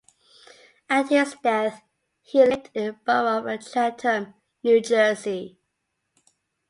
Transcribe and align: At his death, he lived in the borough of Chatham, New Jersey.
At 0.89 1.09
his 1.09 1.35
death, 1.43 1.83
he 2.23 2.39
lived 2.43 2.71
in 2.73 2.85
the 2.85 2.93
borough 2.93 3.45
of 3.45 3.71
Chatham, 3.71 4.33
New 4.63 4.81
Jersey. 4.81 5.59